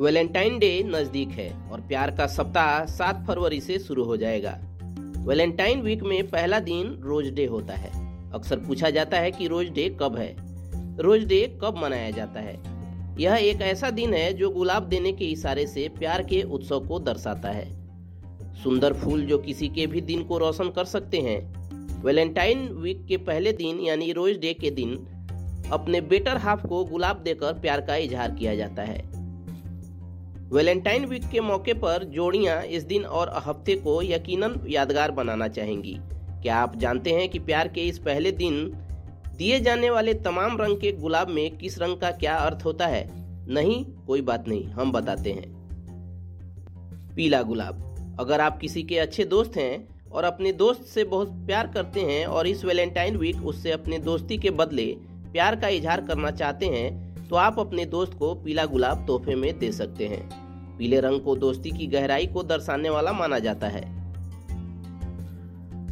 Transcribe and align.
Valentine 0.00 0.58
day 0.58 0.82
नज़दीक 0.86 1.28
है 1.28 1.70
और 1.70 1.80
प्यार 1.80 2.10
का 2.10 2.26
सप्ताह 2.26 2.84
सात 2.86 3.24
फरवरी 3.26 3.60
से 3.60 3.78
शुरू 3.78 4.04
हो 4.04 4.16
जाएगा। 4.16 4.58
वैलेंटाइन 5.18 5.80
वीक 5.80 6.02
में 6.02 6.30
पहला 6.30 6.60
दिन 6.60 7.00
रोज 7.02 7.30
डे 7.30 7.46
होता 7.46 7.74
है। 7.74 7.90
अक्सर 8.32 8.56
पूछा 8.56 8.90
जाता 8.90 9.18
है 9.18 9.30
कि 9.30 9.46
रोज 9.46 9.68
डे 9.68 9.96
कब 10.00 10.16
है। 10.16 10.36
रोज 10.98 11.24
डे 11.24 11.58
कब 11.62 11.78
मनाया 11.78 12.10
जाता 12.10 12.40
है? 12.40 12.60
यह 13.18 13.34
एक 13.34 13.62
ऐसा 13.62 13.90
दिन 13.90 14.14
है 14.14 14.32
जो 14.32 14.50
गुलाब 14.50 14.82
देने 14.82 15.12
के 15.12 15.24
इशारे 15.24 15.66
से 15.66 15.88
प्यार 15.88 16.22
के 16.22 16.42
उत्सव 16.42 16.86
को 16.86 16.98
दर्शाता 16.98 17.48
है। 17.48 17.70
सुंदर 18.62 18.92
फूल 18.92 19.26
जो 19.26 19.38
किसी 19.38 19.68
के 19.68 19.86
भी 19.86 20.00
दिन 20.00 20.24
को 20.24 20.38
रोशन 20.38 20.70
कर 20.70 20.84
सकते 20.84 21.18
हैं। 21.18 21.40
वैलेंटाइन 22.02 22.68
वीक 22.68 23.06
के 23.06 23.16
पहले 23.16 23.52
दिन 23.52 23.80
यानी 23.80 24.12
रोज 24.12 24.36
डे 24.36 24.54
के 24.54 24.70
दिन 24.70 24.94
अपने 25.72 26.00
बेटर 26.00 26.36
हाफ़ 26.36 26.66
को 26.66 26.84
गुलाब 26.84 27.16
देकर 27.16 27.52
प्यार 27.52 27.80
का 27.80 27.96
इजहार 27.96 28.30
किया 28.30 28.54
जाता 28.54 28.82
है। 28.82 29.25
वैलेंटाइन 30.52 31.04
वीक 31.04 31.28
के 31.28 31.40
मौके 31.40 31.72
पर 31.74 32.04
जोड़ियाँ 32.04 32.62
इस 32.62 32.82
दिन 32.82 33.04
और 33.04 33.30
हफ़्ते 33.46 33.74
को 33.74 34.02
यकीनन 34.02 34.60
यादगार 34.68 35.10
बनाना 35.10 35.48
चाहेंगी। 35.48 35.96
क्या 36.42 36.56
आप 36.56 36.76
जानते 36.76 37.10
हैं 37.10 37.28
कि 37.28 37.38
प्यार 37.38 37.68
के 37.68 37.80
इस 37.80 37.98
पहले 37.98 38.32
दिन 38.32 38.72
दिए 39.36 39.60
जाने 39.60 39.90
वाले 39.90 40.14
तमाम 40.14 40.56
रंग 40.60 40.76
के 40.76 40.92
गुलाब 40.92 41.28
में 41.28 41.56
किस 41.56 41.78
रंग 41.78 41.96
का 41.96 42.10
क्या 42.10 42.36
अर्थ 42.36 42.64
होता 42.64 42.86
है? 42.86 43.08
नहीं, 43.48 43.84
कोई 43.84 44.20
बात 44.20 44.48
नहीं, 44.48 44.64
हम 44.64 44.92
बताते 44.92 45.32
हैं। 45.32 45.54
पीला 47.16 47.42
गुलाब। 47.42 47.82
अगर 48.20 48.40
आप 48.40 48.58
किसी 48.58 48.82
के 48.82 48.98
अच्छे 48.98 49.24
दोस्त 49.24 49.56
हैं 49.56 49.88
और 50.12 50.24
अपने 50.24 50.52
दोस्त 50.52 50.82
से 50.82 51.04
बहुत 51.04 51.28
प्यार 51.28 51.66
करते 51.66 52.00
हैं 52.00 52.26
और 52.26 52.46
इस 52.46 52.64
वैलेंटाइन 52.64 53.16
वीक 53.16 53.46
उससे 53.46 53.70
अपने 53.70 53.98
दोस्ती 53.98 54.38
के 54.38 54.50
बदले 54.50 54.96
प्यार 55.32 55.56
का 55.56 55.68
इजहार 55.68 56.00
करना 56.00 56.30
चाहते 56.30 56.66
हैं 56.66 57.05
तो 57.30 57.36
आप 57.36 57.58
अपने 57.58 57.84
दोस्त 57.84 58.14
को 58.14 58.34
पीला 58.34 58.64
गुलाब 58.64 59.06
तोहफे 59.06 59.34
में 59.34 59.58
दे 59.58 59.72
सकते 59.72 60.06
हैं। 60.06 60.76
पीले 60.78 61.00
रंग 61.00 61.20
को 61.20 61.36
दोस्ती 61.36 61.70
की 61.70 61.86
गहराई 61.86 62.26
को 62.26 62.42
दर्शाने 62.42 62.90
वाला 62.90 63.12
माना 63.12 63.38
जाता 63.38 63.66
है। 63.66 63.84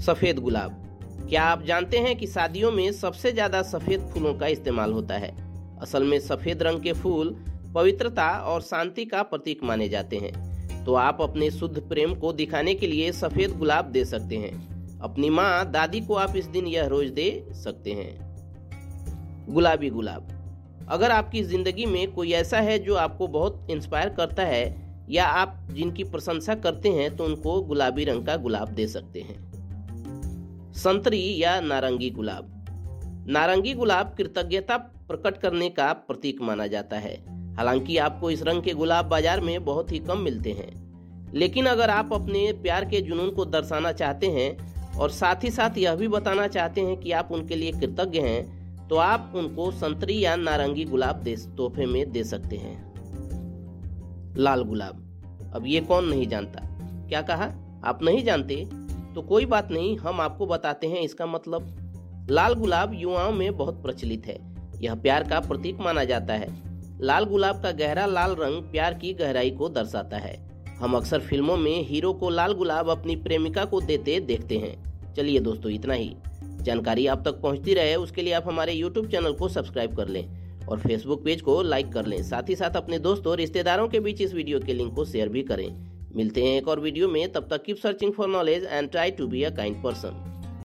सफ़ेद 0.00 0.38
गुलाब। 0.38 0.80
क्या 1.28 1.42
आप 1.42 1.62
जानते 1.62 1.98
हैं 1.98 2.16
कि 2.16 2.26
शादियों 2.26 2.70
में 2.72 2.92
सबसे 2.92 3.32
ज़्यादा 3.32 3.62
सफ़ेद 3.62 4.00
फूलों 4.14 4.34
का 4.34 4.46
इस्तेमाल 4.46 4.92
होता 4.92 5.14
है? 5.14 5.34
असल 5.80 6.04
में 6.04 6.18
सफ़ेद 6.20 6.62
रंग 6.62 6.82
के 6.82 6.92
फूल 6.92 7.34
पवित्रता 7.74 8.28
और 8.38 8.60
शांति 8.60 9.04
का 9.04 9.22
प्रतीक 9.22 9.64
माने 9.64 9.88
जाते 9.88 10.16
हैं। 10.16 10.84
तो 10.84 10.94
आप 10.94 11.22
अपने 11.22 11.50
शुद्ध 11.50 11.80
प्रेम 11.80 12.14
को 12.14 12.32
दिखाने 12.32 12.74
के 12.74 12.86
लिए 12.86 13.12
सफ़ेद 13.12 13.58
गुलाब 13.58 13.84
दे 13.84 14.04
सकते 14.04 14.36
हैं। 14.36 14.52
अपनी 15.00 15.30
माँ 15.30 15.70
दादी 15.70 16.00
को 16.00 16.14
आप 16.14 16.36
इस 16.36 16.46
दिन 16.46 16.66
यह 16.66 16.86
रोज 16.86 17.08
दे 17.08 17.28
सकते 17.54 17.92
हैं। 17.92 19.48
गुलाबी 19.48 19.90
गुलाब। 19.90 20.28
अगर 20.88 21.10
आपकी 21.10 21.42
ज़िंदगी 21.42 21.86
में 21.86 22.12
कोई 22.12 22.32
ऐसा 22.32 22.58
है 22.58 22.78
जो 22.78 22.94
आपको 22.94 23.26
बहुत 23.28 23.66
इंस्पायर 23.70 24.08
करता 24.08 24.42
है, 24.42 24.64
या 25.10 25.24
आप 25.24 25.66
जिनकी 25.70 26.04
प्रशंसा 26.04 26.54
करते 26.54 26.88
हैं 26.88 27.16
तो 27.16 27.24
उनको 27.24 27.60
गुलाबी 27.62 28.04
रंग 28.04 28.26
का 28.26 28.36
गुलाब 28.36 28.68
दे 28.68 28.86
सकते 28.86 29.20
हैं। 29.20 30.72
संतरी 30.74 31.42
या 31.42 31.60
नारंगी 31.60 32.10
गुलाब। 32.10 32.50
नारंगी 33.28 33.74
गुलाब 33.74 34.14
कृतज्ञता 34.18 34.76
प्रकट 34.76 35.38
करने 35.38 35.68
का 35.68 35.92
प्रतीक 35.92 36.40
माना 36.42 36.66
जाता 36.66 36.96
है। 36.96 37.14
हालाँकि 37.54 37.96
आपको 37.98 38.30
इस 38.30 38.42
रंग 38.42 38.62
के 38.62 38.74
गुलाब 38.74 39.04
बाज़ार 39.04 39.40
में 39.40 39.64
बहुत 39.64 39.92
ही 39.92 39.98
कम 39.98 40.18
मिलते 40.18 40.52
हैं। 40.52 41.32
लेकिन 41.34 41.66
अगर 41.66 41.90
आप 41.90 42.12
अपने 42.12 42.52
प्यार 42.52 42.84
के 42.84 43.00
जुनून 43.00 43.30
को 43.30 43.44
दर्शाना 43.44 43.92
चाहते 43.92 44.26
हैं, 44.26 44.96
और 44.96 45.10
साथ 45.10 45.44
ही 45.44 45.50
साथ 45.50 45.78
यह 45.78 45.94
भी 45.94 46.08
बताना 46.08 46.46
चाहते 46.48 46.80
हैं 46.80 46.96
कि 46.96 47.12
आप 47.12 47.32
उनके 47.32 47.56
लिए 47.56 47.72
कृतज्ञ 47.72 48.20
हैं 48.20 48.63
तो 48.90 48.96
आप 48.96 49.32
उनको 49.34 49.70
संतरी 49.70 50.24
या 50.24 50.36
नारंगी 50.36 50.84
गुलाब 50.84 51.16
दे 51.16 51.36
तोहफे 51.36 51.86
में 51.86 52.12
दे 52.12 52.24
सकते 52.24 52.56
हैं। 52.56 52.94
लाल 54.36 54.62
गुलाब। 54.62 55.00
अब 55.54 55.62
ये 55.66 55.80
कौन 55.80 56.04
नहीं 56.04 56.28
जानता? 56.28 56.60
क्या 57.08 57.22
कहा? 57.22 57.44
आप 57.84 58.02
नहीं 58.02 58.24
जानते? 58.24 58.68
तो 59.14 59.22
कोई 59.22 59.46
बात 59.46 59.70
नहीं, 59.70 59.96
हम 59.96 60.20
आपको 60.20 60.46
बताते 60.46 60.86
हैं 60.86 61.00
इसका 61.00 61.26
मतलब। 61.26 61.76
लाल 62.30 62.54
गुलाब 62.54 62.92
युवाओं 62.94 63.32
में 63.32 63.56
बहुत 63.56 63.82
प्रचलित 63.82 64.26
है। 64.26 64.54
यह 64.82 64.94
प्यार 64.94 65.24
का 65.24 65.40
प्रतीक 65.40 65.80
माना 65.80 66.04
जाता 66.04 66.34
है। 66.34 66.74
लाल 67.00 67.24
गुलाब 67.24 67.62
का 67.62 67.70
गहरा 67.70 68.06
लाल 68.06 68.30
रंग 68.30 68.62
प्यार 68.62 68.94
की 68.94 69.12
गहराई 69.12 69.50
को 69.50 69.68
दर्शाता 69.68 70.16
है। 70.16 70.64
हम 70.78 70.96
अक्सर 70.96 71.20
फ़िल्मों 71.20 71.56
में 71.56 71.86
हीरो 71.88 72.12
को 72.12 72.30
लाल 72.30 72.52
गुलाब 72.52 72.88
अपनी 72.88 73.16
प्रेमिका 73.16 73.64
को 73.64 73.80
देते 73.80 74.20
देखते 74.20 74.58
हैं। 74.58 74.93
चलिए 75.16 75.40
दोस्तों, 75.40 75.72
इतना 75.72 75.94
ही। 75.94 76.14
जानकारी 76.62 77.06
आप 77.06 77.22
तक 77.24 77.40
पहुँचती 77.40 77.74
रहे, 77.74 77.94
उसके 77.94 78.22
लिए 78.22 78.32
आप 78.32 78.48
हमारे 78.48 78.72
यूट्यूब 78.72 79.08
चैनल 79.08 79.32
को 79.32 79.48
सब्सक्राइब 79.48 79.96
कर 79.96 80.08
लें 80.08 80.24
और 80.66 80.78
फेसबुक 80.78 81.24
पेज 81.24 81.40
को 81.40 81.60
लाइक 81.62 81.92
कर 81.92 82.06
लें। 82.06 82.22
साथ 82.22 82.48
ही 82.48 82.56
साथ 82.56 82.76
अपने 82.76 82.98
दोस्तों 82.98 83.36
रिश्तेदारों 83.36 83.88
के 83.88 84.00
बीच 84.00 84.20
इस 84.20 84.34
वीडियो 84.34 84.60
के 84.60 84.74
लिंक 84.74 84.94
को 84.94 85.04
शेयर 85.04 85.28
भी 85.28 85.42
करें। 85.42 85.68
मिलते 86.16 86.42
हैं 86.42 86.56
एक 86.58 86.68
और 86.68 86.80
वीडियो 86.80 87.08
में, 87.08 87.32
तब 87.32 87.48
तक 87.50 87.62
keep 87.62 87.76
searching 87.76 88.12
for 88.12 88.28
knowledge 88.28 88.64
and 88.64 88.90
try 88.90 89.10
to 89.10 89.26
be 89.26 89.42
a 89.42 89.50
kind 89.50 89.82
person 89.82 90.33